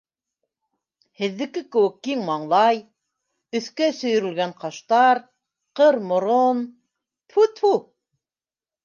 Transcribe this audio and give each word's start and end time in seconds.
Һеҙҙеке 1.19 1.61
кеүек 1.75 1.99
киң 2.07 2.23
маңлай, 2.29 2.79
өҫкә 3.59 3.89
сөйөрөлгән 3.97 4.55
ҡаштар, 4.65 5.21
ҡыр 5.81 6.01
морон, 6.13 6.65
тфү-тфү... 7.35 7.75